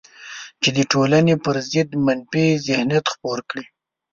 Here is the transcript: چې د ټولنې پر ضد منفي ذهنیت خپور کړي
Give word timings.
چې 0.61 0.69
د 0.77 0.79
ټولنې 0.91 1.35
پر 1.43 1.55
ضد 1.71 1.89
منفي 2.05 2.45
ذهنیت 2.67 3.05
خپور 3.13 3.39
کړي 3.49 3.65